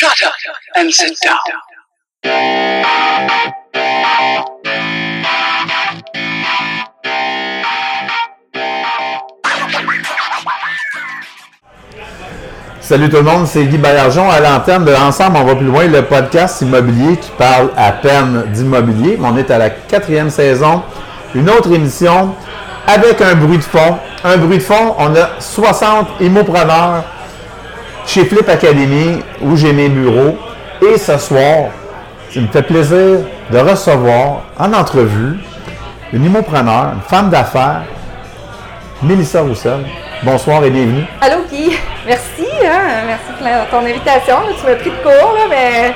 [0.00, 0.32] Shut up
[0.76, 1.36] and sit down.
[12.80, 15.86] Salut tout le monde, c'est Guy Baillargeon à l'antenne de Ensemble, on va plus loin,
[15.86, 19.18] le podcast immobilier qui parle à peine d'immobilier.
[19.22, 20.82] On est à la quatrième saison,
[21.34, 22.34] une autre émission
[22.86, 23.98] avec un bruit de fond.
[24.24, 27.04] Un bruit de fond, on a 60 immopreneurs
[28.06, 30.36] chez Flip Academy où j'ai mes bureaux.
[30.82, 31.70] Et ce soir,
[32.32, 33.18] ça me fait plaisir
[33.50, 35.38] de recevoir en entrevue
[36.12, 37.82] une immopreneur, une femme d'affaires,
[39.02, 39.84] Mélissa Roussel.
[40.22, 41.04] Bonsoir et bienvenue.
[41.20, 41.70] Allô Guy,
[42.06, 43.04] merci, hein?
[43.06, 44.36] merci pour ton invitation.
[44.58, 45.94] Tu m'as pris de court, là, mais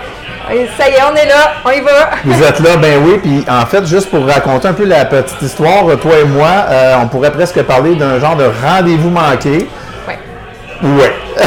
[0.51, 2.11] euh, ça y est, on est là, on y va.
[2.25, 5.43] Vous êtes là, ben oui, puis en fait, juste pour raconter un peu la petite
[5.43, 9.69] histoire, toi et moi, euh, on pourrait presque parler d'un genre de rendez-vous manqué.
[10.83, 11.13] Ouais.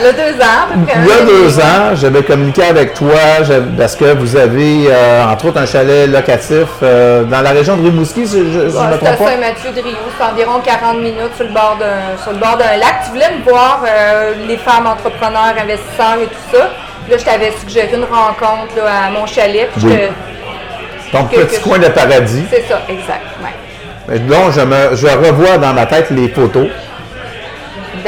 [0.00, 1.00] Le deux ans, à peu près.
[1.02, 3.16] Il y a deux ans, j'avais communiqué avec toi
[3.76, 7.82] parce que vous avez, euh, entre autres, un chalet locatif euh, dans la région de
[7.82, 9.24] Rimouski, si je ne me trompe C'était à pas.
[9.30, 13.02] Saint-Mathieu-de-Rio, c'est environ 40 minutes sur le bord d'un sur le bord d'un lac.
[13.06, 16.70] Tu voulais me voir euh, les femmes entrepreneurs, investisseurs et tout ça.
[17.04, 19.68] Puis Là, je t'avais suggéré une rencontre là, à mon chalet.
[19.76, 19.92] Puis Oui.
[19.92, 22.44] je te- Ton que- petit que- coin de paradis.
[22.50, 23.24] C'est ça, exact.
[23.42, 24.18] ouais.
[24.20, 26.68] Donc, je, me, je revois dans ma tête les photos.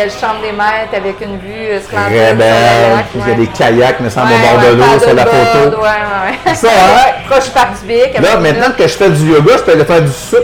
[0.01, 2.17] Belle chambre des maîtres avec une vue euh, splendide.
[2.17, 3.05] Très belle.
[3.17, 5.83] Il y a des kayaks, me semble, au bord de l'eau sur la photo.
[6.55, 7.13] Ça, hein?
[7.29, 8.19] Proche du parc du Bic.
[8.19, 10.39] Là, maintenant que je fais du yoga, je peux aller faire du sup.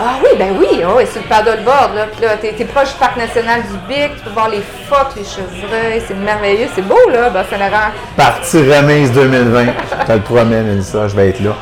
[0.00, 2.06] Ah oui, ben oui, oh, et sur le paddleboard, là.
[2.10, 5.14] Puis là, t'es, t'es proche du parc national du Bic, tu peux voir les phoques,
[5.16, 7.92] les chevreuils, c'est merveilleux, c'est beau, là, ben, ça Laurent.
[8.16, 9.66] Partie remise 2020.
[10.00, 11.52] Je te le promets, Mélissa, je vais être là.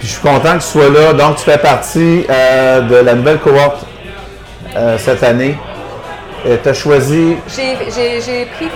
[0.00, 1.14] Puis je suis content que tu sois là.
[1.14, 3.86] Donc, tu fais partie euh, de la nouvelle cohorte
[4.76, 5.56] euh, cette année.
[6.62, 7.36] Tu as choisi.
[7.48, 8.68] J'ai, pris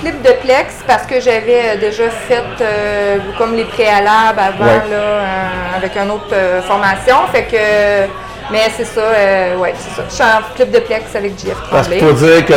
[0.00, 4.82] Flip de Plex parce que j'avais euh, déjà fait euh, comme les préalables avant, Ouais.
[4.90, 5.44] là, euh,
[5.76, 7.16] avec une autre euh, formation.
[7.32, 8.12] Fait que,
[8.52, 10.02] mais c'est ça, euh, ouais, c'est ça.
[10.08, 12.52] Je suis en Flip de Plex avec JF Parce qu'il faut dire que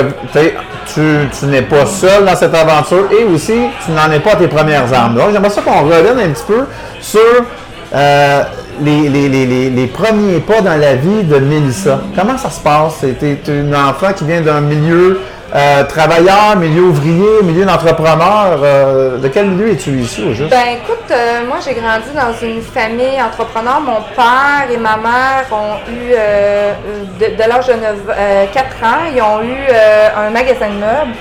[0.94, 4.36] tu, tu n'es pas seul dans cette aventure et aussi tu n'en es pas à
[4.36, 5.16] tes premières armes.
[5.16, 6.66] Donc, j'aimerais ça qu'on revienne un petit peu
[7.00, 7.22] sur
[7.96, 8.44] euh,
[8.82, 12.02] les, premiers pas dans la vie de Mélissa.
[12.16, 12.98] Comment ça se passe?
[13.02, 15.20] C'était une enfant qui vient d'un milieu
[15.56, 18.60] euh, travailleur, milieu ouvrier, milieu d'entrepreneur.
[18.64, 20.52] Euh, de quel milieu es-tu ici au juste?
[20.52, 23.82] Ben écoute, euh, moi j'ai grandi dans une famille entrepreneur.
[23.82, 26.12] Mon père et ma mère ont eu,
[27.20, 29.58] de, de l'âge de 9, euh, 4 ans, ils ont eu
[30.16, 31.16] un magasin de meubles.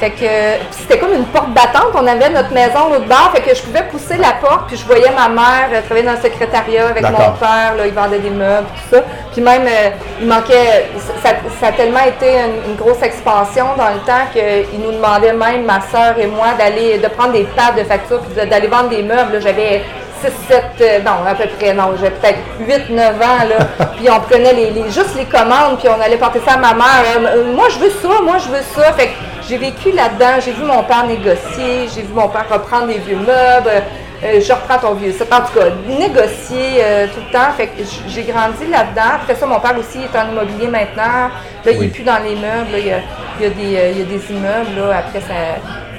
[0.00, 0.24] Fait que
[0.72, 1.90] c'était comme une porte battante.
[1.94, 3.30] On avait notre maison l'autre bord.
[3.34, 6.12] Fait que je pouvais pousser la porte, puis je voyais ma mère euh, travailler dans
[6.14, 7.74] le secrétariat avec mon père.
[7.76, 9.02] Là, il vendait des meubles, tout ça.
[9.32, 9.90] Puis même, euh,
[10.22, 10.88] il manquait.
[11.22, 11.30] Ça,
[11.60, 15.64] ça a tellement été une, une grosse expansion dans le temps qu'il nous demandait même,
[15.66, 19.02] ma soeur et moi, d'aller de prendre des pads de facture puis d'aller vendre des
[19.02, 19.38] meubles.
[19.42, 19.82] J'avais
[20.22, 23.86] 6, 7, euh, non, à peu près, non, j'avais peut-être 8, 9 ans, là.
[23.96, 26.72] puis on prenait les, les- juste les commandes, puis on allait porter ça à ma
[26.74, 27.04] mère.
[27.18, 28.92] Euh, moi, je veux ça, moi, je veux ça.
[28.94, 29.12] Fait que
[29.50, 33.16] j'ai vécu là-dedans, j'ai vu mon père négocier, j'ai vu mon père reprendre des vieux
[33.16, 33.82] meubles.
[34.22, 35.12] euh, je reprends ton vieux.
[35.20, 37.50] En tout cas, négocier euh, tout le temps.
[37.56, 39.14] Fait que j'ai grandi là-dedans.
[39.16, 41.30] Après ça, mon père aussi est en immobilier maintenant.
[41.64, 42.70] Là, il n'est plus dans les meubles.
[42.72, 42.78] là.
[42.78, 42.98] Il, y a,
[43.40, 44.76] il y a des, euh, il y a des immeubles.
[44.76, 44.98] Là.
[44.98, 45.34] Après, ça,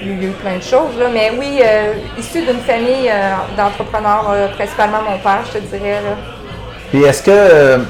[0.02, 0.98] il y a eu plein de choses.
[0.98, 1.08] Là.
[1.14, 1.62] Mais oui,
[2.18, 3.12] issu d'une famille
[3.58, 6.00] d'entrepreneurs, principalement mon père, je te dirais.
[6.04, 6.16] Là.
[6.90, 7.82] Puis est-ce que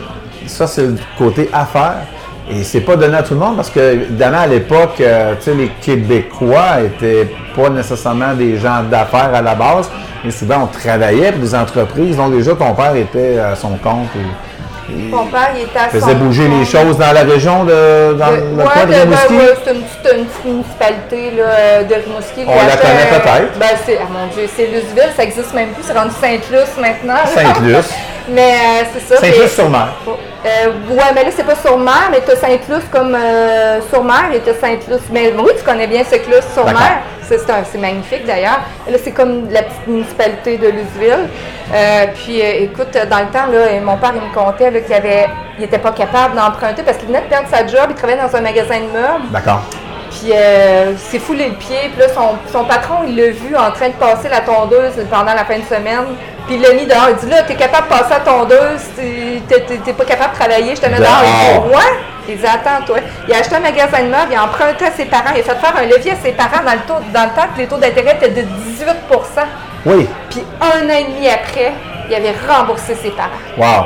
[0.47, 2.07] ça, c'est le côté affaires?
[2.49, 5.69] Et c'est pas donné à tout le monde parce que, évidemment, à l'époque, euh, les
[5.81, 9.89] Québécois étaient pas nécessairement des gens d'affaires à la base,
[10.23, 12.17] mais souvent on travaillait pour des entreprises.
[12.17, 15.87] Donc, déjà, ton père était à son compte et, et Mon père, il était à
[15.87, 18.87] faisait son bouger les choses dans la région de dans De- le ouais, coin de
[18.87, 19.33] de- ben, Rimouski?
[19.35, 22.41] ouais, c'est une petite une petite municipalité là, euh, de Rimouski.
[22.45, 23.59] On la connaît peut-être.
[23.59, 24.67] Ben, c'est, ah mon Dieu, c'est
[25.15, 27.21] ça existe même plus, c'est rendu Sainte-Luce maintenant.
[27.33, 27.93] Sainte-Luce.
[28.29, 29.21] mais euh, c'est ça.
[29.21, 29.87] Saint-Just-sur-Mer.
[30.43, 34.31] Euh, ouais, mais là, c'est pas sur mer, mais t'as Sainte-Luce comme euh, sur mer
[34.33, 35.09] et t'as Sainte-Luce.
[35.11, 36.81] Mais oui, tu connais bien Sainte-Luce sur D'accord.
[36.81, 37.01] mer.
[37.23, 38.59] C'est, magnifique d'ailleurs.
[38.89, 41.29] Là, c'est comme la petite municipalité de Luceville.
[41.73, 45.27] Euh, puis, euh, écoute, dans le temps, là, mon père, il me contait qu'il avait,
[45.57, 47.87] il était pas capable d'emprunter parce qu'il venait de perdre sa job.
[47.89, 49.31] Il travaillait dans un magasin de meubles.
[49.31, 49.61] D'accord.
[50.21, 51.89] Puis euh, s'est foulé le pied.
[51.91, 55.33] Puis là, son, son patron, il l'a vu en train de passer la tondeuse pendant
[55.33, 56.05] la fin de semaine.
[56.45, 57.07] Puis il l'a mis dehors.
[57.09, 60.81] Il dit là, t'es capable de passer la tondeuse, t'es- pas capable de travailler, je
[60.81, 61.23] te mets dehors.
[61.23, 61.91] Il dit ouais.
[62.29, 62.97] Il dit attends, toi.
[63.27, 65.31] Il a acheté un magasin de meubles, il a emprunté à ses parents.
[65.35, 67.47] Il a fait faire un levier à ses parents dans le, taux, dans le temps
[67.55, 68.45] que les taux d'intérêt étaient de 18%
[69.87, 70.07] Oui.
[70.29, 71.73] Puis un an et demi après,
[72.09, 73.29] il avait remboursé ses parents.
[73.57, 73.85] Wow.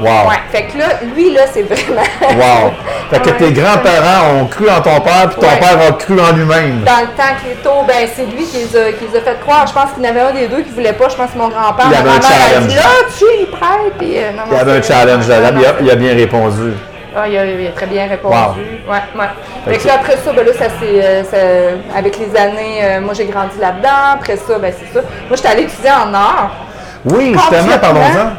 [0.00, 0.28] Wow.
[0.30, 0.36] Ouais.
[0.50, 2.02] Fait que là, lui, là, c'est vraiment.
[2.22, 2.72] Wow.
[3.10, 3.36] Fait que Ouais.
[3.36, 5.58] tes grands-parents ont cru en ton père, puis ton Ouais.
[5.60, 6.80] père a cru en lui-même.
[6.84, 9.20] Dans le temps que les taux, ben c'est lui qui les, a, qui les a
[9.22, 9.66] fait croire.
[9.66, 11.08] Je pense qu'il y en avait un des deux qui voulait pas.
[11.08, 11.86] Je pense que mon grand-père.
[11.86, 12.20] Ma mère
[12.56, 12.82] a dit là,
[13.18, 13.66] tu es prêt.
[13.98, 16.72] Puis, euh, non, Il y avait un challenge non, il a, il a bien répondu.
[17.16, 18.36] Ah, il, a, il a très bien répondu.
[18.36, 18.54] Wow.
[18.92, 19.26] Ouais, ouais.
[19.72, 21.24] Fait que là, après ça, ben là, ça c'est.
[21.34, 24.14] euh, avec les années, euh, moi j'ai grandi là-dedans.
[24.14, 25.04] Après ça, ben c'est ça.
[25.28, 26.50] Moi, j'étais allée étudier en art.
[27.04, 28.30] Oui, justement, parlons-en.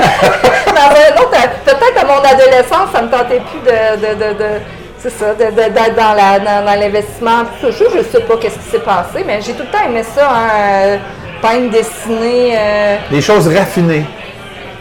[0.80, 3.96] Euh, peut-être à mon adolescence, ça me tentait plus de.
[3.96, 4.60] de, de, de-
[4.98, 7.44] c'est ça, d'être dans, la, dans, dans l'investissement.
[7.62, 10.28] Je, je sais pas qu'est-ce qui s'est passé, mais j'ai tout le temps aimé ça,
[10.30, 10.96] hein, euh,
[11.40, 12.54] peindre, dessiner.
[12.58, 12.96] euh.
[13.10, 14.04] Les choses raffinées.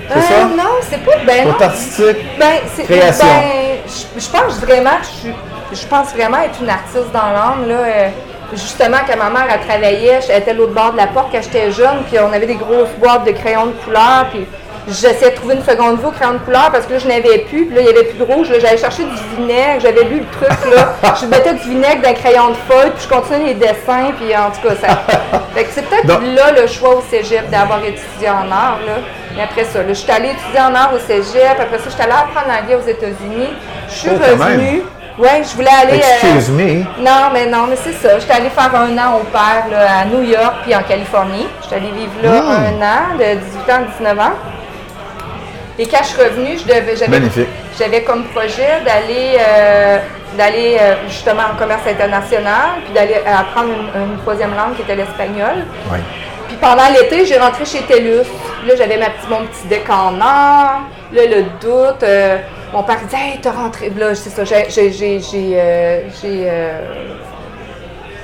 [0.10, 0.44] C'est Euh, ça?
[0.58, 1.12] Non, c'est pas.
[1.26, 2.18] Ben, non, artistique.
[2.38, 3.26] Ben, Création.
[3.26, 5.30] ben, je, je pense vraiment que
[5.72, 7.76] je je pense vraiment être une artiste dans l'âme, là.
[7.76, 8.08] euh,
[8.54, 11.42] justement, quand ma mère, elle travaillait, elle était à l'autre bord de la porte quand
[11.44, 14.48] j'étais jeune, puis on avait des grosses boîtes de crayons de couleur, puis
[14.88, 17.40] j'essayais de trouver une seconde vie au crayon de couleur parce que là, je n'avais
[17.40, 20.20] plus, puis là, il n'y avait plus de rouge, j'allais chercher du vinaigre, j'avais lu
[20.22, 23.46] le truc, là, je mettais du vinaigre dans un crayon de feuille, puis je continuais
[23.48, 25.40] les dessins, puis en tout cas, ça...
[25.56, 28.94] Fait que c'est peut-être là le choix au cégep d'avoir étudié en art, là.
[29.36, 31.58] Mais après ça, là, je suis allée étudier en art au cégep.
[31.60, 33.50] Après ça, je suis allée apprendre l'anglais aux États-Unis.
[33.90, 34.84] Je suis Oh, revenue.
[35.18, 36.00] Ouais, je voulais aller.
[36.02, 36.84] euh, Excuse me.
[37.04, 38.20] non, mais non, mais c'est ça.
[38.20, 41.48] J'étais allée faire un an au pair là, à New York puis en Californie.
[41.64, 42.82] J'étais allée vivre là Hmm.
[42.82, 44.32] un an, de 18 ans à 19 ans.
[45.82, 46.96] Et quand je suis revenue, je devais,
[47.78, 49.98] j'avais, comme projet d'aller, euh,
[50.38, 54.98] d'aller euh, justement en commerce international, puis d'aller apprendre une, une troisième langue qui était
[54.98, 55.64] l'espagnol.
[55.90, 56.00] Oui.
[56.50, 58.28] Puis pendant l'été, j'ai rentré chez TELUS.
[58.68, 60.82] Là, j'avais ma mon petit deck en or.
[61.14, 62.04] Là, le doute.
[62.04, 62.38] euh,
[62.74, 63.90] mon père dit Hey, t'as rentré.
[63.98, 64.44] Là, c'est ça.
[64.44, 64.66] J'ai.
[64.70, 64.92] J'ai.
[64.92, 65.20] J'ai.
[65.22, 66.04] J'ai.
[66.22, 66.82] j'ai, euh,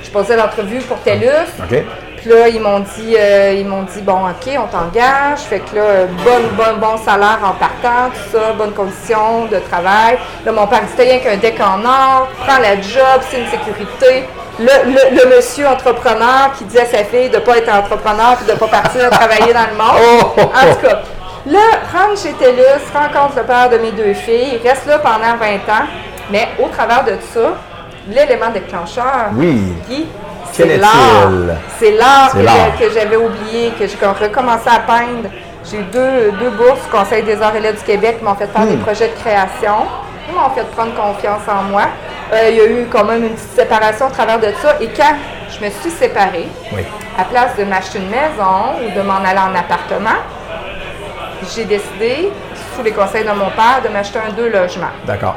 [0.04, 1.30] je passais l'entrevue pour TELUS.
[1.64, 1.84] OK.
[2.26, 5.40] Là, ils m'ont dit, euh, ils m'ont dit, bon, OK, on t'engage.
[5.48, 9.60] Fait que là, euh, bon, bon, bon salaire en partant, tout ça, bonnes conditions de
[9.70, 10.18] travail.
[10.46, 14.26] Là, mon père dit, rien qu'un deck en or, prends la job, c'est une sécurité.
[14.58, 18.38] Le, le- le monsieur entrepreneur qui dit à sa fille de ne pas être entrepreneur
[18.38, 20.02] puis de ne pas partir travailler dans le monde.
[20.38, 20.42] Oh!
[20.42, 21.02] En tout cas,
[21.46, 21.60] là,
[21.94, 22.64] rentre chez TELUS,
[22.94, 25.86] rencontre le père de mes deux filles, reste là pendant 20 ans.
[26.32, 27.50] Mais au travers de ça,
[28.08, 29.74] l'élément déclencheur, Oui.
[29.90, 30.08] Guy,
[30.58, 31.30] Quel c'est l'art.
[31.80, 35.30] C'est l'art C'est que, j'avais oublié, que j'ai recommencé à peindre.
[35.70, 38.48] J'ai eu deux, deux bourses Conseil des arts et lettres du Québec qui m'ont fait
[38.48, 38.70] faire Hmm.
[38.72, 39.76] des projets de création.
[40.30, 41.84] Ils m'ont fait prendre confiance en moi.
[42.34, 44.76] Euh, il y a eu quand même une petite séparation au travers de ça.
[44.82, 45.16] Et quand
[45.50, 46.84] je me suis séparée, Oui.
[47.20, 50.20] à place de m'acheter une maison ou de m'en aller en appartement,
[51.56, 52.32] j'ai décidé,
[52.76, 55.36] sous les conseils de mon père, de m'acheter un deux logements D'accord.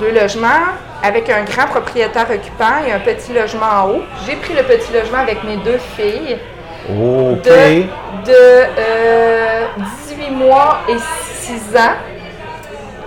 [0.00, 0.66] deux logements
[1.06, 4.02] avec un grand propriétaire occupant et un petit logement en haut.
[4.26, 6.36] J'ai pris le petit logement avec mes deux filles
[6.90, 7.42] OK.
[7.44, 7.82] de,
[8.24, 9.66] de euh,
[10.08, 10.96] 18 mois et
[11.40, 11.94] 6 ans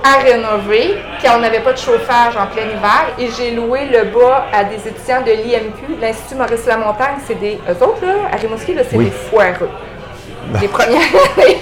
[0.01, 4.05] à rénover, car on n'avait pas de chauffage en plein hiver, et j'ai loué le
[4.05, 8.37] bas à des étudiants de l'IMQ, l'Institut Maurice Lamontagne, c'est des, eux autres, là, à
[8.37, 9.05] Rimouski, là, c'est Oui.
[9.05, 9.69] des foireux.
[10.61, 10.95] Les premières
[11.37, 11.57] années.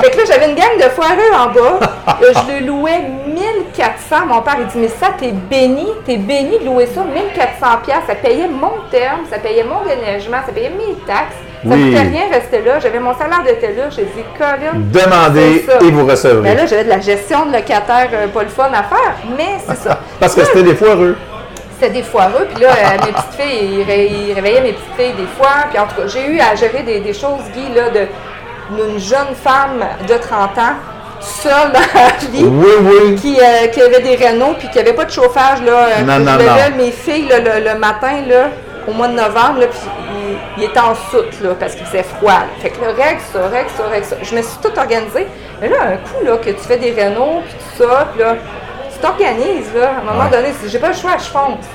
[0.00, 1.86] Fait que là, j'avais une gang de foireux en bas.
[2.20, 4.26] Je le louais 1400.
[4.26, 7.96] Mon père, il dit, mais ça, t'es béni, t'es béni de louer ça, 1400 pièces.
[8.06, 11.34] Ça payait mon terme, ça payait mon déneigement, ça payait mes taxes.
[11.64, 11.76] Ça Oui.
[11.76, 12.78] ne coûtait rien rester là.
[12.78, 13.50] J'avais mon salaire de
[13.80, 13.90] là.
[13.90, 16.42] J'ai dit, Colin, Demandez et vous recevrez.
[16.50, 19.56] Ben là, j'avais de la gestion de locataire, euh, pas le fun à faire, mais
[19.66, 19.98] c'est ça.
[20.20, 21.16] Parce que c'était des foireux.
[21.80, 24.94] C'était des foireux, puis là, euh, mes petites filles, ils, ré- ils réveillaient mes petites
[24.96, 27.72] filles des fois, puis en tout cas, j'ai eu à gérer des, des choses, Guy,
[27.74, 28.06] là, de
[28.70, 30.74] d'une jeune femme de 30 ans,
[31.20, 33.14] seule dans la vie, Oui, oui.
[33.16, 35.72] qui, euh, qui avait des rénaux, puis qui avait pas de chauffage, là.
[35.72, 36.76] euh, Non, que non, je levais non.
[36.76, 38.48] mes filles, là, le, le matin, là,
[38.86, 39.78] au mois de novembre, là, puis
[40.56, 42.32] il, il était en soute, là, parce qu'il faisait froid.
[42.32, 42.46] là.
[42.60, 44.16] Fait que là, règle ça, règle ça, règle ça.
[44.22, 45.26] Je me suis tout organisée.
[45.60, 48.36] Mais là, un coup, là, que tu fais des rénaux, puis tout ça, puis là,
[48.92, 49.88] tu t'organises, là.
[49.96, 50.30] À un moment Ouais.
[50.36, 51.66] donné, si j'ai pas le choix, je fonce.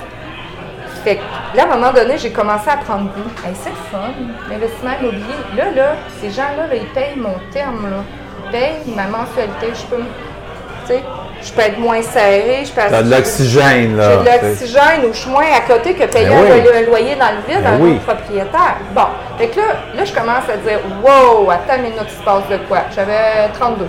[1.04, 1.22] Fait que
[1.58, 3.30] là, à un moment donné, j'ai commencé à prendre goût.
[3.46, 4.12] Hey, c'est le fun,
[4.50, 5.36] l'investissement immobilier.
[5.58, 5.92] Là, là,
[6.22, 7.98] ces gens-là, là, ils payent mon terme, là.
[8.46, 9.68] Ils payent ma mensualité.
[9.74, 11.04] Je peux, tu sais,
[11.42, 14.12] je peux être moins serré, je peux T'as de l'oxygène, là.
[14.12, 16.48] J'ai de l'oxygène ou je suis moins à côté que payer Ben un, oui.
[16.62, 17.92] loyer, un loyer dans le vide Ben à un oui.
[17.96, 18.76] autre propriétaire.
[18.96, 19.08] Bon,
[19.38, 19.66] fait que là,
[19.98, 22.80] là, je commence à dire, wow, attends une minute, il se passe de quoi?
[22.96, 23.86] J'avais 32.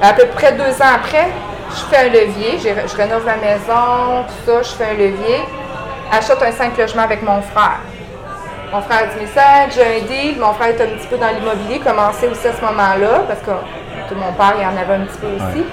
[0.00, 1.26] À peu près deux ans après,
[1.70, 5.40] je fais un levier, j'ai- je rénove ma maison, tout ça, je fais un levier,
[6.12, 7.80] achète un 5 logements avec mon frère.
[8.72, 11.28] Mon frère dit, mais ça, j'ai un deal, mon frère est un petit peu dans
[11.28, 13.50] l'immobilier, commençait aussi à ce moment-là, parce que
[14.08, 15.64] tout mon père, il en avait un petit peu aussi.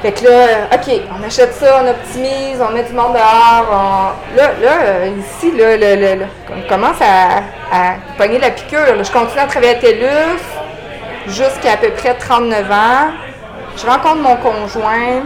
[0.00, 3.66] Fait que là, OK, on achète ça, on optimise, on met du monde dehors.
[3.70, 7.36] on- Là, là euh, ici, là, le- le- le- on commence à,
[7.72, 8.96] à pogner la piqûre.
[8.96, 9.02] là.
[9.02, 10.40] Je continue à travailler à TELUS.
[11.28, 13.12] jusqu'à à peu près 39 ans.
[13.76, 15.22] Je rencontre mon conjoint.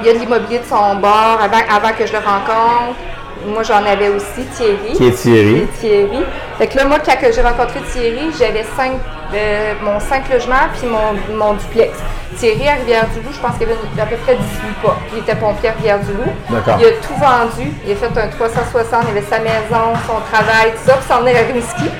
[0.00, 2.98] Il y a de l'immobilier de son bord avant, avant que je le rencontre.
[3.46, 4.92] Moi, j'en avais aussi, Thierry.
[4.96, 5.66] Qui est Thierry.
[5.80, 6.24] Thierry.
[6.58, 8.92] Fait que là, moi, quand j'ai rencontré Thierry, j'avais cinq,
[9.34, 11.92] euh, mon 5 logements puis mon, mon duplex.
[12.38, 14.42] Thierry, à Rivière-du-Loup, je pense qu'il avait à peu près 18
[14.82, 14.96] pas.
[15.12, 16.32] Il était pompier à Rivière-du-Loup.
[16.50, 16.76] D'accord.
[16.80, 17.72] Il a tout vendu.
[17.86, 19.04] Il a fait un 360.
[19.04, 21.90] Il avait sa maison, son travail, tout ça, puis s'en venait à Rimouski.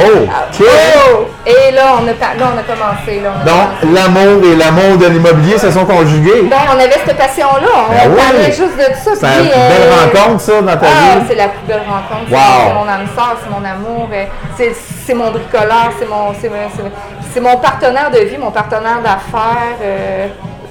[0.00, 1.27] Oh, Ah, oh!
[1.50, 3.20] Et là, on a, là, on a commencé.
[3.20, 6.42] Là, on a Donc, l'amour et l'amour de l'immobilier se sont conjugués.
[6.42, 7.68] Ben, on avait cette passion-là.
[7.88, 8.16] On Ben oui.
[8.22, 9.10] parlait juste de ça.
[9.14, 11.24] C'est puis, une belle euh, rencontre, ça, dans ta Ah, vie.
[11.28, 12.28] c'est la plus belle rencontre.
[12.28, 12.40] C'est Wow.
[12.68, 14.08] C'est mon âme sœur, c'est mon amour.
[14.12, 14.24] euh,
[15.06, 19.78] C'est, mon bricoleur, c'est mon, c'est, mon- partenaire de vie, mon partenaire d'affaires.
[19.82, 20.26] euh,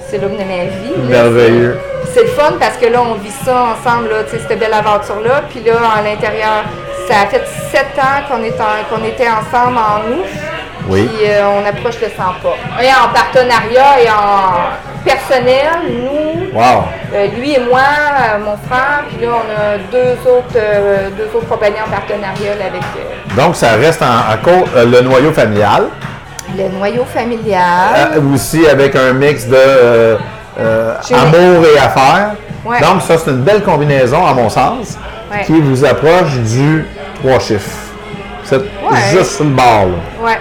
[0.10, 0.94] c'est l'homme de ma vie.
[1.10, 1.80] Merveilleux.
[2.14, 5.42] C'est le fun parce que là, on vit ça ensemble, là, cette belle aventure-là.
[5.50, 6.64] Puis là, à l'intérieur,
[7.10, 10.26] ça a fait sept ans qu'on était ensemble en août.
[10.89, 11.08] Oui.
[11.17, 12.56] Puis euh, on approche le 100 pas.
[12.84, 16.86] Et en partenariat et en personnel, nous, Wow.
[17.13, 20.53] euh, lui et moi, euh, mon frère, puis là, on a deux autres,
[21.17, 22.82] deux autres compagnies en partenariat là, avec
[23.38, 24.06] Donc, ça reste en,
[24.75, 25.86] euh, le noyau familial.
[26.58, 28.22] le noyau familial.
[28.34, 30.17] Aussi avec un mix de
[30.58, 32.32] amour et affaires.
[32.65, 32.79] Ouais.
[32.82, 34.98] Donc, ça, c'est une belle combinaison, à mon sens,
[35.32, 35.44] Ouais.
[35.46, 36.86] qui vous approche du
[37.22, 37.70] trois chiffres.
[38.46, 38.62] C'est
[39.12, 39.86] juste une barre.
[40.24, 40.32] là.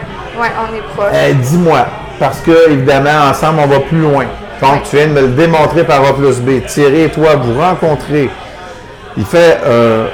[0.40, 1.12] Ouais, on est proche.
[1.14, 1.86] Euh, Dis-moi,
[2.18, 4.24] parce que, évidemment, ensemble, on va plus loin.
[4.60, 4.80] Donc, Ouais.
[4.88, 6.64] tu viens de me le démontrer par A plus B.
[6.66, 8.30] Thierry et toi, vous rencontrez.
[9.16, 10.06] Il fait un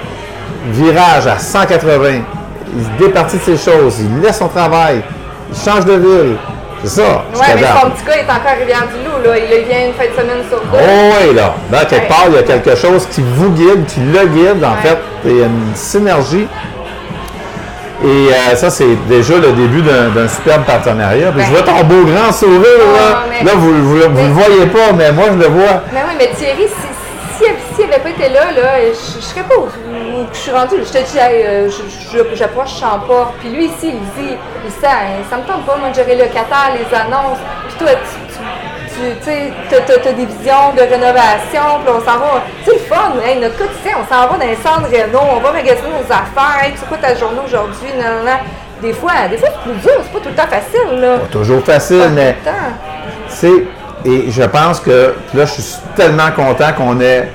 [0.73, 2.23] virage à 180.
[2.77, 4.01] Il se départit de ses choses.
[4.01, 5.03] Il laisse son travail.
[5.51, 6.37] Il change de ville.
[6.85, 7.03] C'est ça.
[7.03, 9.37] ouais, mais son petit gars est encore à Rivière-du-Loup, là.
[9.39, 10.67] Il vient une fin de semaine sur deux.
[10.73, 11.55] Oh oui, là.
[11.71, 12.09] Dans quelque Ouais.
[12.09, 14.65] part, il y a quelque chose qui vous guide, qui le guide.
[14.65, 14.83] En Ouais.
[14.83, 16.49] fait, il y a une synergie.
[18.05, 21.31] Et euh, ça, c'est déjà le début d'un superbe partenariat.
[21.33, 22.63] Puis je vois ton beau grand sourire,
[22.95, 23.23] là.
[23.31, 25.83] Mais- Là, vous ne le Mais- voyez pas, mais moi, je le vois.
[25.93, 26.75] Mais oui, mais Thierry, si,
[27.39, 27.45] si,
[27.75, 30.51] si elle n'avait pas été là, là je ne serais pas où, où je suis
[30.51, 30.77] rendue.
[30.85, 31.69] Je te dis, euh,
[32.35, 33.35] j'approche Champort.
[33.41, 34.87] Puis lui, ici, il dit, il sait,
[35.31, 37.39] ça me tente pas, moi, de gérer le locataire, les annonces.
[37.69, 38.39] Puis toi, tu, tu,
[38.95, 42.43] tu tu sais, t'as- t'as t'as des visions de rénovation, puis on s'en va.
[42.65, 45.53] C'est le fun, hey, notre quotidien, on s'en va dans les centres réno, on va
[45.53, 48.39] magasiner nos affaires, hey, c'est quoi ta journée aujourd'hui, nan, nan.
[48.83, 51.19] Des fois, des fois, c'est plus dur, c'est pas tout le temps facile, là.
[51.19, 52.37] Pas toujours facile, Pas mais
[53.29, 53.65] c'est.
[54.05, 57.29] Et je pense que là, je suis tellement content qu'on ait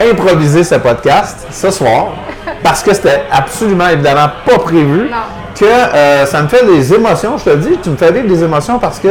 [0.00, 2.08] improvisé ce podcast ce soir,
[2.64, 5.08] parce que c'était absolument évidemment pas prévu.
[5.10, 5.16] Non.
[5.58, 8.28] Que euh, ça me fait des émotions, je te le dis, tu me fais vivre
[8.28, 9.08] des émotions parce que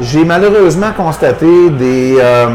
[0.00, 2.16] j'ai malheureusement constaté des.
[2.20, 2.46] euh,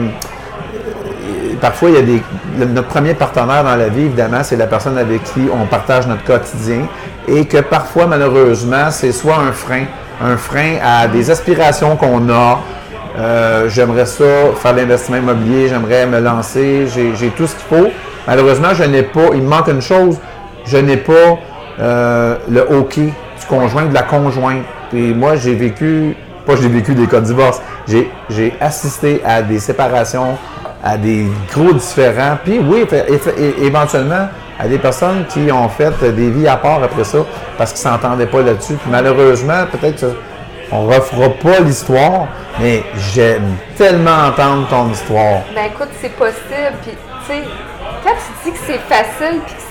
[1.59, 2.21] parfois, il y a des.
[2.57, 6.23] notre premier partenaire dans la vie, évidemment, c'est la personne avec qui on partage notre
[6.23, 6.87] quotidien.
[7.27, 9.85] Et que parfois, malheureusement, c'est soit un frein,
[10.21, 12.59] un frein à des aspirations qu'on a.
[13.17, 14.23] Euh, j'aimerais ça,
[14.55, 17.89] faire l'investissement immobilier, j'aimerais me lancer, j'ai j'ai tout ce qu'il faut.
[18.25, 20.17] Malheureusement, je n'ai pas, il me manque une chose,
[20.65, 21.37] je n'ai pas
[21.79, 23.01] euh, le hockey
[23.39, 24.63] du conjoint, de la conjointe.
[24.93, 29.59] Et moi, j'ai vécu, pas j'ai vécu des cas de divorce, j'ai assisté à des
[29.59, 30.37] séparations,
[30.83, 32.37] à des gros différends.
[32.43, 32.85] Puis oui,
[33.61, 34.27] éventuellement,
[34.59, 37.19] à des personnes qui ont fait des vies à part après ça
[37.57, 38.73] parce qu'ils ne s'entendaient pas là-dessus.
[38.73, 40.05] Puis malheureusement, peut-être
[40.71, 42.27] on refera pas l'histoire,
[42.59, 42.83] mais
[43.13, 45.41] j'aime tellement entendre ton histoire.
[45.53, 46.75] Ben écoute, c'est possible.
[46.81, 47.43] Puis, tu sais,
[48.03, 49.61] quand tu dis que c'est facile, puis que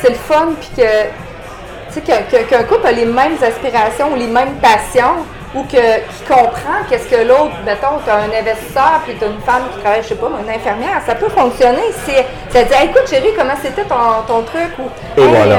[0.00, 4.26] c'est le fun, puis que, tu sais, qu'un couple a les mêmes aspirations ou les
[4.26, 9.14] mêmes passions, ou que, qu'il comprend qu'est-ce que l'autre, mettons, tu as un investisseur, puis
[9.16, 11.92] tu as une femme qui travaille, je sais pas, une infirmière, ça peut fonctionner.
[12.04, 13.94] C'est, ça dit, Hey, écoute, chérie, comment c'était ton,
[14.26, 14.70] ton truc?
[14.78, 15.56] Ou, Et Hey, voilà.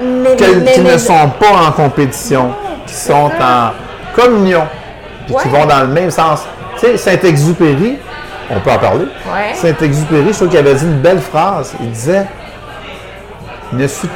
[0.00, 2.52] euh, qui ne sont pas en compétition,
[2.86, 3.70] qui sont en
[4.14, 4.62] communion,
[5.26, 6.44] puis qui vont dans le même sens.
[6.78, 7.98] Tu sais, Saint-Exupéry,
[8.50, 9.04] on peut en parler.
[9.32, 9.54] Ouais.
[9.54, 11.74] Saint-Exupéry, je trouve qu'il avait dit une belle phrase.
[11.80, 12.26] Il disait
[13.72, 14.08] ne suffit,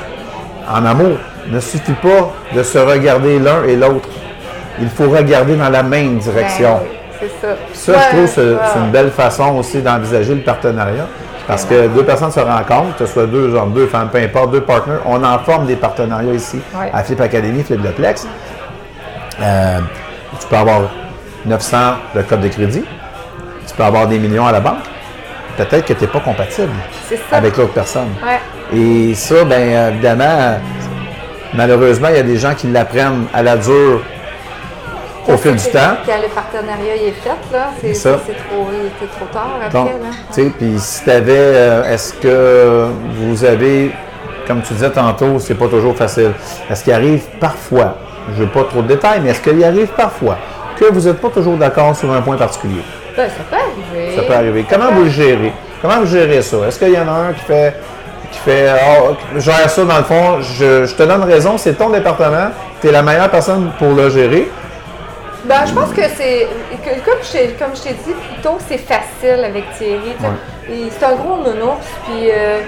[0.70, 1.16] en amour,
[1.48, 4.08] ne suffit pas de se regarder l'un et l'autre.
[4.80, 6.80] Il faut regarder dans la même direction.
[6.80, 6.88] Ben
[7.22, 7.54] oui, c'est ça.
[7.72, 8.56] Ça, Ouais, je trouve c'est ouais.
[8.72, 11.06] c'est une belle façon aussi d'envisager le partenariat.
[11.46, 14.50] Parce que deux personnes se rencontrent, que ce soit deux hommes, deux femmes, peu importe,
[14.50, 16.90] deux partenaires, on en forme des partenariats ici Ouais.
[16.92, 18.26] à Flip Academy, Flip le Plex.
[19.40, 19.78] Euh,
[20.40, 20.80] tu peux avoir
[21.44, 21.76] 900
[22.16, 22.84] de code de crédit,
[23.68, 24.78] tu peux avoir des millions à la banque.
[25.56, 26.72] Peut-être que tu n'es pas compatible
[27.32, 28.08] avec l'autre personne.
[28.24, 28.40] Ouais.
[28.76, 30.56] Et ça, bien évidemment, euh,
[31.54, 34.02] malheureusement, il y a des gens qui l'apprennent à la dure
[35.28, 35.96] au fil du temps.
[36.06, 38.68] Quand le partenariat il est fait, là, c'est C'est trop,
[39.00, 39.78] c'est trop tard après.
[39.78, 40.08] Donc, là.
[40.32, 42.86] tu sais, puis si tu avais, est-ce que
[43.18, 43.92] vous avez,
[44.46, 46.32] comme tu disais tantôt, c'est pas toujours facile.
[46.70, 47.96] Est-ce qu'il arrive parfois
[48.34, 50.36] je veux pas trop de détails, mais est-ce qu'il arrive parfois
[50.78, 52.82] que vous n'êtes pas toujours d'accord sur un point particulier?
[53.16, 54.16] Ben, ça peut arriver.
[54.16, 54.66] Ça peut arriver.
[54.68, 55.52] Comment vous le gérez?
[55.80, 56.56] Comment vous gérez ça?
[56.66, 57.74] Est-ce qu'il y en a un qui fait,
[58.32, 58.68] qui fait,
[59.00, 62.88] oh, gère ça dans le fond, je, je te donne raison, c'est ton département, tu
[62.88, 64.50] es la meilleure personne pour le gérer.
[65.46, 66.46] Ben, je pense que c'est.
[67.04, 70.14] Comme je, t'ai- comme je t'ai dit plus tôt, c'est facile avec Thierry.
[70.20, 70.88] Ouais.
[70.98, 72.58] C'est un gros nounours, puis euh,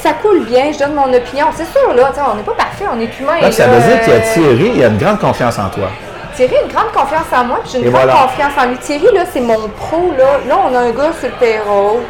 [0.00, 1.46] ça coule bien, je donne mon opinion.
[1.54, 3.50] C'est sûr, là, on n'est pas parfait, on est humain.
[3.52, 5.58] Ça là, veut dire qu'il y a euh, Thierry, il y a une grande confiance
[5.58, 5.88] en toi.
[6.34, 8.22] Thierry a une grande confiance en moi, puis j'ai une Et grande voilà.
[8.22, 8.78] confiance en lui.
[8.78, 10.38] Thierry, là, c'est mon pro, là.
[10.48, 12.00] Là, on a un gars sur le payroll.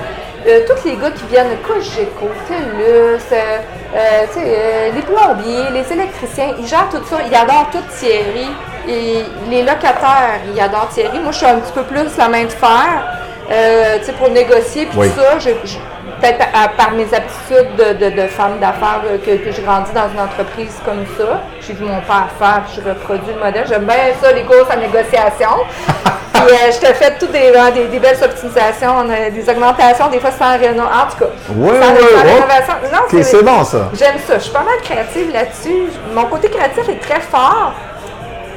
[0.46, 3.58] Euh, tous les gars qui viennent Cogeco, TELUS, euh,
[3.96, 7.16] euh, les plombiers, les électriciens, ils gèrent tout ça.
[7.28, 8.46] Ils adorent tout Thierry.
[8.88, 11.18] Et les locataires, ils adorent Thierry.
[11.20, 12.86] Moi, je suis un petit peu plus la main de fer,
[13.50, 15.10] euh, pour négocier, puis Oui.
[15.10, 15.38] tout ça.
[15.38, 15.78] Je- je-
[16.20, 16.38] Peut-être
[16.76, 20.18] par mes aptitudes de, de- de femme d'affaires euh, que, que j'ai grandi dans une
[20.18, 21.42] entreprise comme ça.
[21.60, 23.64] J'ai vu mon père faire, puis je reproduis le modèle.
[23.68, 25.50] J'aime bien ça, les courses à négociation.
[26.32, 30.18] puis euh, je te fais toutes des, hein, des, des belles optimisations, des augmentations, des
[30.18, 30.82] fois sans réno.
[30.82, 32.32] En tout cas, Oui, sans, oui, sans oui.
[32.32, 32.74] rénovation.
[32.92, 33.78] Non, Ok, c'est bon, ça.
[33.94, 34.38] J'aime ça.
[34.38, 35.92] Je suis pas mal créative là-dessus.
[36.12, 37.74] Mon côté créatif est très fort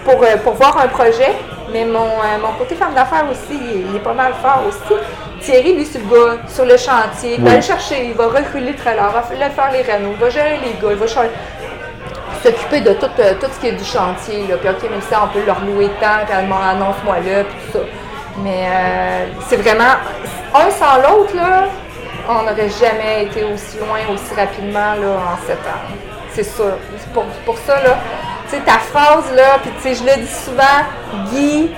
[0.05, 1.34] pour, euh, pour voir un projet,
[1.72, 5.00] mais mon, euh, mon côté femme d'affaires aussi, il est, pas mal fort aussi.
[5.41, 7.36] Thierry, lui, c'est le gars sur le chantier.
[7.38, 7.53] Il va Oui.
[7.53, 10.29] aller chercher, il va reculer le trailer, il va fa- faire les rénaux, il va
[10.29, 11.08] gérer les gars, il va
[12.43, 14.48] s'occuper de tout, euh, tout ce qui est du chantier.
[14.48, 14.55] Là.
[14.58, 17.84] Puis, OK, même ça, on peut leur louer tant, puis annonce-moi là, puis tout ça.
[18.43, 19.96] Mais euh, c'est vraiment,
[20.53, 21.65] un sans l'autre, là,
[22.29, 25.96] on n'aurait jamais été aussi loin, aussi rapidement là, en sept ans.
[26.34, 26.77] C'est sûr.
[27.13, 27.98] Pour, pour ça, là,
[28.51, 30.81] tu sais, ta phrase, là, puis tu sais, je le dis souvent,
[31.31, 31.72] Guy,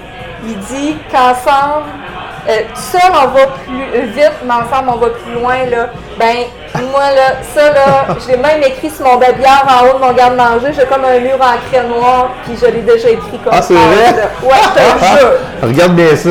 [0.46, 1.86] il dit qu'ensemble,
[2.50, 5.90] euh, tout seul, on va plus euh, vite, mais ensemble, on va plus loin, là.
[6.20, 6.36] Ben,
[6.92, 10.12] moi, là, ça, là, je l'ai même écrit sur mon babillard en haut de mon
[10.14, 10.74] garde-manger.
[10.76, 13.74] J'ai comme un mur en craie noir, puis je l'ai déjà écrit comme Ah, c'est
[13.76, 14.12] ça, vrai?
[14.12, 14.30] là.
[14.44, 15.34] Ouais, je te le jure.
[15.62, 16.30] Regarde bien ça.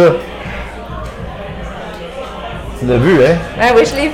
[2.79, 3.37] Tu l'as vu, hein?
[3.61, 4.13] Ah oui, je l'ai vu.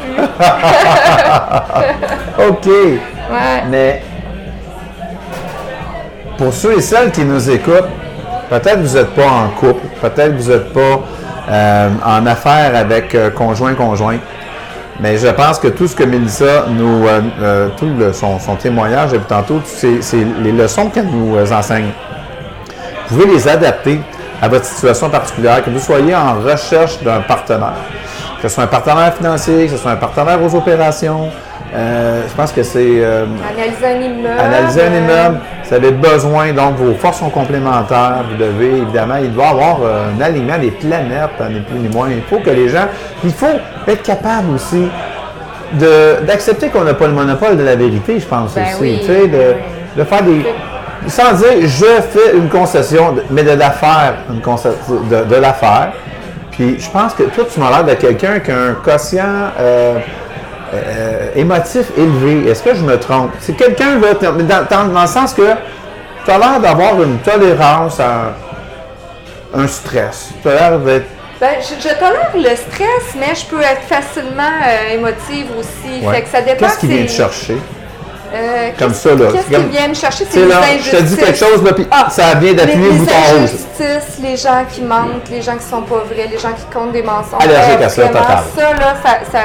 [2.49, 2.67] OK.
[2.67, 3.63] Ouais.
[3.69, 4.03] Mais
[6.39, 7.89] pour ceux et celles qui nous écoutent,
[8.49, 11.01] peut-être vous n'êtes pas en couple, peut-être vous n'êtes pas
[11.51, 14.19] euh, en affaires avec euh, conjoint-conjoint.
[15.01, 19.27] Mais je pense que tout ce que Mélissa nous, euh, euh, tout son, témoignage depuis
[19.29, 21.91] tantôt, c'est c'est les leçons qu'elle nous euh, enseigne.
[23.09, 24.01] Vous pouvez les adapter
[24.43, 27.75] à votre situation particulière, que vous soyez en recherche d'un partenaire,
[28.41, 31.29] que ce soit un partenaire financier, que ce soit un partenaire aux opérations.
[31.75, 34.41] Euh, je pense que c'est euh, Analyser un immeuble.
[34.41, 35.41] analyser un immeuble.
[35.65, 38.25] Vous avez besoin, donc vos forces sont complémentaires.
[38.31, 41.79] Vous devez, évidemment, il doit y avoir euh, un alignement des planètes, hein, ni plus
[41.79, 42.09] ni moins.
[42.11, 42.87] Il faut que les gens,
[43.23, 43.47] il faut
[43.87, 44.89] être capable aussi
[46.27, 48.81] d'accepter qu'on n'a pas le monopole de la vérité, je pense Ben aussi.
[48.81, 49.55] oui, tu sais, de, oui.
[49.97, 50.47] de faire des.
[51.07, 54.79] Sans dire je fais une concession, mais de la faire, une concession,
[55.11, 55.93] de, de la faire.
[56.59, 59.99] Puis je pense que toi, tu m'as l'air de quelqu'un qui a un quotient euh,
[60.75, 62.51] euh, émotif élevé.
[62.51, 63.31] Est-ce que je me trompe?
[63.39, 64.33] C'est quelqu'un, dans,
[64.69, 65.53] dans- dans le sens que
[66.25, 68.33] tu as l'air d'avoir une tolérance à
[69.55, 70.31] un, stress.
[70.43, 71.07] Tu as l'air d'être.
[71.41, 76.05] Ben, je, je tolère le stress, mais je peux être facilement euh, émotive aussi.
[76.05, 76.17] Ouais.
[76.17, 76.67] Fait que ça dépend.
[76.67, 77.57] Qu'est-ce qui vient te chercher?
[78.35, 79.27] Euh, Comme ça, là.
[79.33, 80.25] Qu'est-ce C'est comme- qui vient me chercher?
[80.27, 81.25] Sais, les là, je te dis injustices.
[81.25, 83.51] quelque chose, là, puis Ah, ça vient d'appuyer les- le bouton les rouge.
[83.51, 86.93] injustices, les gens qui mentent, les gens qui sont pas vrais, les gens qui comptent
[86.93, 87.43] des mensonges.
[87.43, 88.23] Allergique à ça, total.
[88.55, 89.39] Ça, là, ça, ça,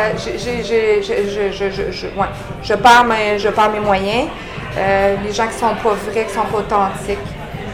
[2.64, 4.28] je, perds mes, je perds mes moyens.
[4.78, 7.20] Euh, les gens qui sont pas vrais, qui sont pas authentiques.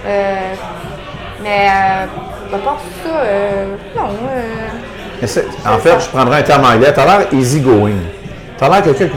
[0.06, 0.36] Euh,
[1.42, 4.10] mais, euh, à part ça, euh, non.
[5.22, 6.94] Mais c'est- en C'est fait, je prendrais un terme anglais.
[6.94, 7.96] Tu as l'air easy-going.
[8.58, 9.16] Tu as l'air quelqu'un qui.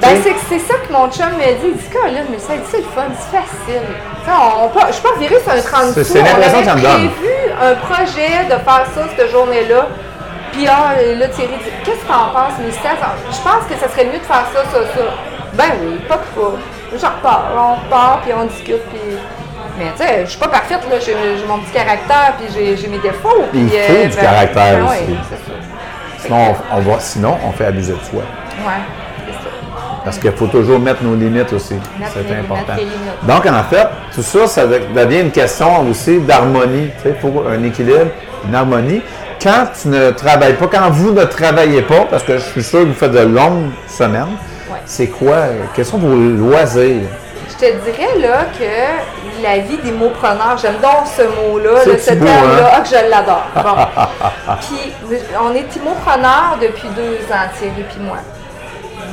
[0.00, 0.16] Ben,
[0.48, 1.72] c'est, ça que mon chum me dit.
[1.72, 3.82] Il dit, mais ça, c'est le fun, c'est facile.
[4.28, 6.12] On, je suis pas virée sur un 30 C'est- sous.
[6.12, 7.10] c'est l'impression on que ça me donne.
[7.10, 9.86] prévu un projet de faire ça cette journée-là.
[10.52, 13.74] Puis ah, là, Thierry dit, qu'est-ce que t'en penses, mais ça, ça- je pense que
[13.80, 15.04] ça serait mieux de faire ça, ça, ça.
[15.54, 16.56] Ben oui, pas de pas.
[17.00, 19.16] J'en repars, on repart, puis on discute, puis...
[19.78, 20.98] Mais tu sais, je suis pas parfaite, là.
[20.98, 23.44] J'ai, j'ai mon petit caractère, puis j'ai, j'ai mes défauts.
[23.54, 25.16] Il puis, faut du caractère ben aussi.
[26.18, 28.22] Sinon, on, on va, sinon, on fait abuser de soi.
[28.66, 28.82] Ouais.
[30.08, 31.74] Parce qu'il faut toujours mettre nos limites aussi.
[32.14, 32.72] C'est important.
[33.24, 36.88] Donc, en fait, tout ça, ça de- devient une question aussi d'harmonie.
[37.02, 38.06] Tu sais, pour un équilibre,
[38.48, 39.02] une harmonie.
[39.42, 42.80] Quand tu ne travailles pas, quand vous ne travaillez pas, parce que je suis sûr
[42.80, 44.34] que vous faites de longues semaines,
[44.70, 44.78] Ouais.
[44.86, 45.36] c'est quoi?
[45.74, 47.02] Quels sont vos loisirs?
[47.50, 52.10] Je te dirais là que la vie des mots preneurs, j'aime donc ce mot-là, ce
[52.12, 52.70] terme-là, hein?
[52.76, 53.46] ah, que je l'adore.
[53.56, 54.54] Bon.
[54.62, 54.92] puis
[55.38, 58.16] on est mots preneurs depuis deux ans, Thierry puis moi.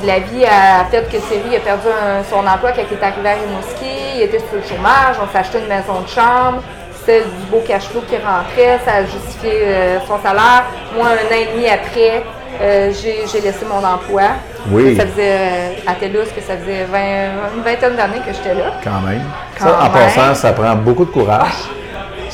[0.03, 3.29] La vie a fait que Thierry a perdu un- son emploi quand il est arrivé
[3.29, 3.93] à Rimouski.
[4.17, 6.61] Il était sur le chômage, on s'est acheté une maison de chambre.
[6.99, 10.63] C'était du beau cash flow qui rentrait, ça a justifié euh, son salaire.
[10.95, 12.23] Moi, un an et demi après,
[12.61, 14.23] euh, j'ai laissé mon emploi.
[14.71, 14.95] Oui.
[14.97, 16.97] Ça faisait euh, à TELUS que ça faisait 20
[17.57, 18.71] une vingtaine d'années que j'étais là.
[18.83, 19.21] Quand même.
[19.59, 19.91] Quand ça, en même.
[19.91, 21.53] passant, ça prend beaucoup de courage.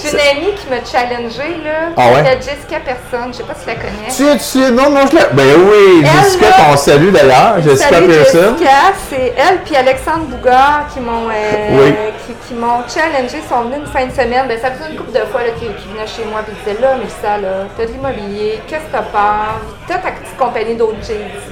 [0.01, 1.89] J'ai une amie qui m'a challengée, là.
[1.97, 2.23] Ah ouais?
[2.23, 4.37] C'était Jessica Personne, je sais pas si tu la connais.
[4.39, 5.23] Tu, tu, non, non, je l'ai.
[5.33, 8.55] Ben oui, Elle, Jessica, là, qu'on salue d'ailleurs, Jessica Salut Pearson.
[8.57, 8.77] Jessica,
[9.09, 11.93] c'est elle puis Alexandre Bougard qui m'ont euh, Oui.
[12.25, 13.37] qui, qui m'ont challengé.
[13.43, 14.45] Ils sont venus une fin de semaine.
[14.47, 16.81] Ben, ça faisait une couple de fois qu'ils qu'ils venaient chez moi et ils disaient
[16.81, 19.61] là, Mélissa, là, t'as de l'immobilier, qu'est-ce que t'as peur?
[19.87, 20.95] T'as ta petite compagnie d'home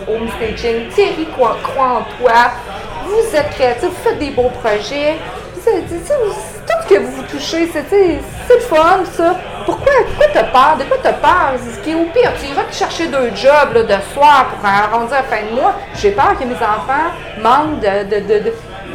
[0.07, 2.51] home staging, Thierry croit, croit en toi,
[3.05, 5.17] vous êtes créatifs, vous faites des beaux projets.
[5.63, 7.08] C'est- c'est- c'est tout ce que vous
[7.39, 7.69] vous touchez,
[8.47, 9.35] c'est le fun, ça.
[9.65, 10.77] Pourquoi, pourquoi t'as peur?
[10.79, 11.53] De quoi t'as peur?
[11.63, 12.31] C'est ce qui est au pire.
[12.41, 15.73] Tu iras te chercher deux jobs là, de soir pour arrondir la fin de mois.
[15.95, 18.03] J'ai peur que mes enfants manquent de.
[18.03, 18.53] de, de- de-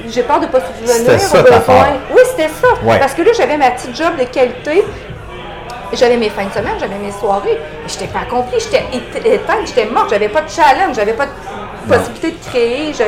[0.09, 1.87] j'ai peur de ne pas subvenir aux besoins.
[2.15, 2.67] Oui, c'était ça.
[2.83, 2.99] Ouais.
[2.99, 4.85] Parce que là, j'avais ma petite job de qualité.
[5.93, 7.59] J'avais mes fins de semaine, j'avais mes soirées.
[7.83, 11.13] Mais je n'étais pas accomplie, j'étais éte- éteinte, j'étais morte, j'avais pas de challenge, j'avais
[11.13, 11.31] pas de
[11.95, 12.93] possibilité de créer.
[12.93, 13.05] Je,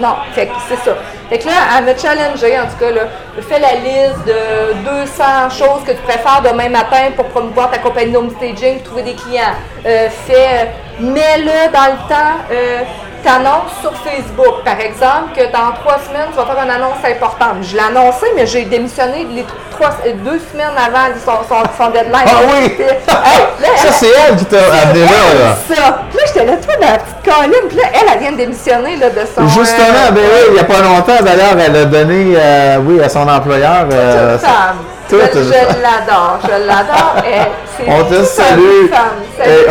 [0.00, 0.96] non, c'est ça.
[1.28, 3.02] Fait que là, elle m'a challengé, en tout cas, là.
[3.40, 8.16] Fais la liste de 200 choses que tu préfères demain matin pour promouvoir ta compagnie
[8.16, 9.54] home staging, trouver des clients.
[9.86, 12.38] Euh, fais, mets-le dans le temps.
[12.50, 12.82] Euh,
[13.24, 17.56] T'annonces sur Facebook, par exemple, que dans trois semaines, tu vas faire une annonce importante.
[17.62, 21.90] Je l'ai annoncé, mais j'ai démissionné les trois, euh, deux semaines avant son, son, son
[21.90, 22.14] deadline.
[22.26, 22.76] Ah oui!
[22.78, 25.56] Hey, là, Ça, c'est elle qui t'a amené là, là.
[25.74, 25.98] ça.
[26.10, 27.68] Puis là, j'étais là, toi, dans la petite colline.
[27.68, 29.48] Puis là, elle, elle vient de démissionner là, de son.
[29.48, 33.02] Justement, euh, ben oui, il n'y a pas longtemps, d'ailleurs, elle a donné, euh, oui,
[33.02, 33.86] à son employeur.
[33.92, 34.76] euh, toute femme.
[35.08, 35.76] toute je femme.
[35.82, 37.16] l'adore, je l'adore.
[37.88, 38.88] On te salue.
[38.90, 39.22] femme.
[39.36, 39.66] Salut,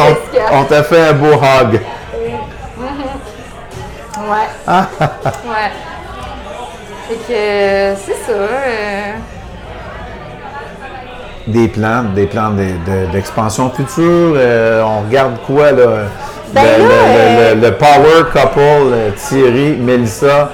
[0.52, 1.80] on, on t'a fait un beau hug.
[4.28, 4.48] Ouais.
[5.48, 5.72] ouais.
[7.08, 8.32] Fait que euh, c'est ça.
[8.34, 9.14] euh,
[11.48, 14.34] Des plans, des plans de- de- d'expansion future.
[14.36, 15.86] euh, on regarde quoi, là?
[16.54, 20.50] Ben le, là, le- le- le power couple, Thierry, Mélissa,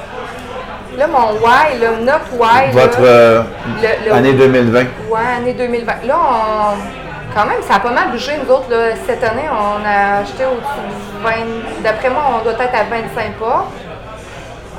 [0.97, 2.71] Là, mon why, là, notre why.
[2.71, 4.79] votre là, année 2020.
[5.09, 5.91] Ouais, année 2020.
[6.05, 7.02] Là, on,
[7.36, 8.34] quand même, ça a pas mal bougé.
[8.43, 11.82] Nous autres, là, cette année, on a acheté au-dessus de 20.
[11.84, 13.65] D'après moi, on doit être à 25 pas.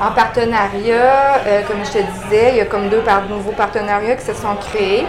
[0.00, 4.16] En partenariat, euh, comme je te disais, il y a comme deux par- nouveaux partenariats
[4.16, 5.06] qui se sont créés.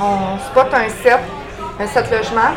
[0.00, 1.18] On spot un set,
[1.80, 2.52] un set logement.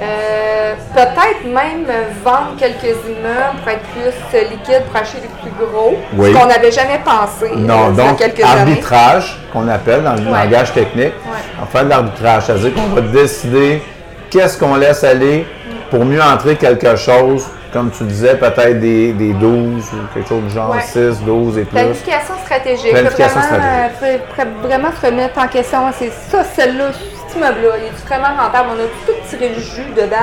[0.00, 1.86] Euh, Peut-être même
[2.24, 5.96] vendre quelques immeubles pour être plus liquide, pour acheter les plus gros.
[6.16, 6.32] Oui.
[6.32, 10.44] Ce qu'on n'avait jamais pensé Non, donc quelques arbitrage, qu'on appelle dans le Ouais.
[10.44, 11.06] langage technique.
[11.24, 11.38] Ouais.
[11.62, 13.82] On fait de l'arbitrage, c'est-à-dire qu'on va décider
[14.30, 15.46] qu'est-ce qu'on laisse aller
[15.90, 20.42] pour mieux entrer quelque chose, comme tu disais, peut-être des, des 12 ou quelque chose
[20.44, 20.80] du genre Ouais.
[20.82, 21.70] 6, 12 et plus.
[21.72, 22.90] Planification stratégique.
[22.92, 24.02] Planification vraiment, stratégique.
[24.02, 25.78] euh, faut- faut vraiment se remettre en question.
[25.98, 26.86] C'est ça, celle-là,
[27.28, 28.70] cet immeuble-là, il est vraiment rentable.
[28.76, 30.16] On a tout tiré le jus dedans.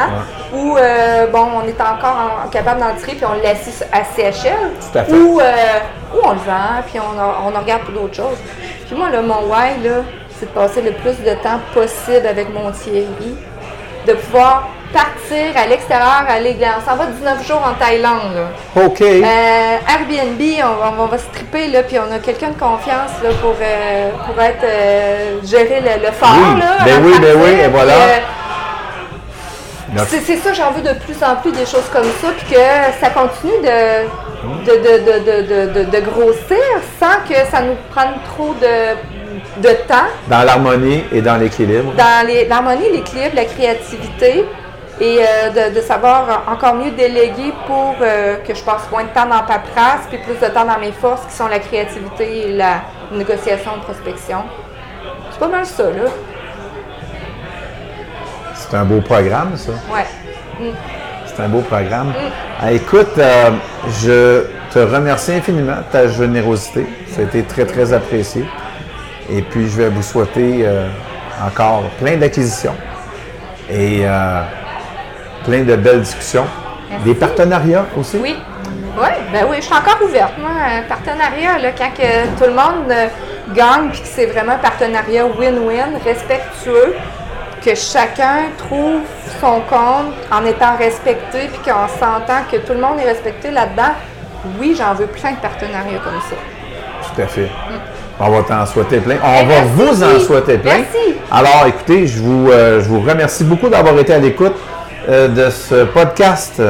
[0.54, 4.04] Ou, euh, bon, on est encore en- capable d'en tirer, puis on le laisse à
[4.04, 4.72] CHL.
[5.14, 5.44] Ou, euh,
[6.14, 8.38] ou on le vend, puis on, a- on en regarde pour d'autres choses.
[8.88, 10.04] Puis moi, là, mon why, là,
[10.40, 13.36] c'est de passer le plus de temps possible avec mon Thierry.
[14.08, 14.68] De pouvoir
[15.00, 18.84] partir à l'extérieur, aller, on s'en va 19 jours en Thaïlande, là.
[18.86, 19.02] OK.
[19.02, 23.12] Euh, Airbnb, on va, on va se triper, là, puis on a quelqu'un de confiance
[23.24, 26.30] là, pour, euh, pour être euh, gérer le, le fort.
[26.38, 27.94] Oui, là, ben oui, ben oui, et voilà.
[27.94, 28.20] euh,
[30.08, 32.62] c'est c'est ça, j'en veux de plus en plus des choses comme ça, puis que
[33.00, 34.06] ça continue de,
[34.66, 35.42] de, de, de, de,
[35.74, 36.58] de, de- de grossir
[37.00, 38.96] sans que ça nous prenne trop de,
[39.62, 41.94] de temps Dans l'harmonie et dans l'équilibre.
[41.98, 44.46] dans les- l'harmonie, l'équilibre, la créativité
[45.00, 49.10] et euh, de, de savoir encore mieux déléguer pour euh, que je passe moins de
[49.10, 52.52] temps dans paperasse puis plus de temps dans mes forces qui sont la créativité et
[52.54, 52.82] la
[53.12, 54.44] négociation de prospection.
[55.32, 56.10] C'est pas mal ça, là.
[58.54, 59.72] C'est un beau programme, ça.
[59.94, 60.74] Ouais.
[61.26, 62.14] C'est un beau programme.
[62.62, 63.52] Ah, écoute, euh,
[64.02, 66.88] je te remercie infiniment de ta générosité.
[67.10, 68.46] Ça a été très, très apprécié.
[69.30, 70.66] Et puis, je vais vous souhaiter
[71.44, 72.76] encore plein d'acquisitions
[73.70, 74.42] et euh,
[75.46, 76.46] plein de belles discussions.
[77.04, 78.18] Des partenariats aussi?
[78.22, 78.36] Oui.
[78.98, 80.34] Oui, ben oui, je suis encore ouverte.
[80.40, 83.08] Moi, un partenariat, là, quand que tout le monde euh,
[83.54, 86.96] gagne puis que c'est vraiment un partenariat win-win, respectueux,
[87.64, 89.02] que chacun trouve
[89.42, 93.92] son compte en étant respecté puis qu'on s'entend que tout le monde est respecté là-dedans,
[94.62, 96.36] oui, j'en veux plein de partenariats comme ça.
[97.14, 97.50] Tout à fait.
[98.18, 99.16] On va t'en souhaiter plein.
[99.22, 99.70] On Eh, va merci.
[99.76, 100.78] vous en souhaiter plein.
[100.78, 101.16] Merci.
[101.30, 104.56] Alors, écoutez, je vous, euh, je vous remercie beaucoup d'avoir été à l'écoute
[105.08, 106.62] euh, de ce podcast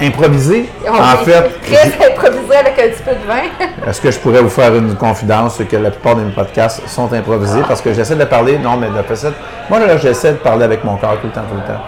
[0.00, 0.68] improvisé.
[0.86, 3.86] On en fait, très improvisé avec un petit peu de vin.
[3.86, 7.12] est-ce que je pourrais vous faire une confidence que la plupart de mes podcasts sont
[7.12, 9.34] improvisés parce que j'essaie de parler, non, mais de facette.
[9.68, 11.80] Moi, là, j'essaie de parler avec mon cœur tout le temps, tout le temps.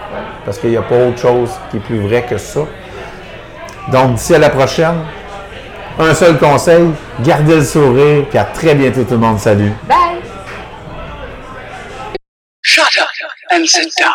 [0.45, 2.61] Parce qu'il n'y a pas autre chose qui est plus vrai que ça.
[3.91, 4.99] Donc, d'ici à la prochaine,
[5.99, 6.89] un seul conseil,
[7.21, 9.39] gardez le sourire, puis à très bientôt tout le monde.
[9.39, 9.71] Salut!
[9.87, 9.97] Bye!
[12.61, 13.09] Shut up
[13.51, 14.13] and sit down.